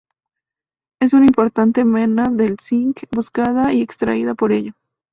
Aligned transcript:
Es 0.99 1.13
una 1.13 1.25
importante 1.27 1.85
mena 1.85 2.25
del 2.27 2.57
cinc, 2.57 3.01
buscada 3.11 3.71
y 3.71 3.83
extraída 3.83 4.33
por 4.33 4.51
ello. 4.51 4.73